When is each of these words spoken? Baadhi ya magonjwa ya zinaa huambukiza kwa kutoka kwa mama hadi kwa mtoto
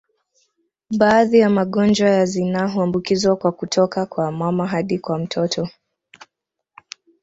Baadhi 0.97 1.39
ya 1.39 1.49
magonjwa 1.49 2.09
ya 2.09 2.25
zinaa 2.25 2.67
huambukiza 2.67 3.35
kwa 3.35 3.51
kutoka 3.51 4.05
kwa 4.05 4.31
mama 4.31 4.67
hadi 4.67 4.99
kwa 4.99 5.19
mtoto 5.19 5.69